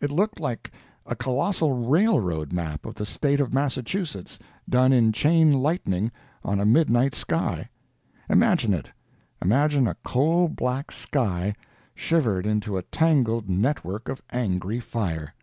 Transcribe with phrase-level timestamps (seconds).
[0.00, 0.70] It looked like
[1.04, 6.12] a colossal railroad map of the State of Massachusetts done in chain lightning
[6.44, 7.68] on a midnight sky.
[8.30, 11.56] Imagine it—imagine a coal black sky
[11.92, 15.34] shivered into a tangled network of angry fire!